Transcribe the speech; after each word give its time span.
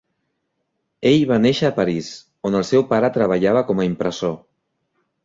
Ell 1.09 1.25
va 1.31 1.35
néixer 1.43 1.69
a 1.69 1.75
París, 1.79 2.09
on 2.51 2.57
el 2.61 2.65
seu 2.71 2.87
pare 2.95 3.13
treballava 3.19 3.63
com 3.69 3.83
a 3.85 3.87
impressor. 3.91 4.35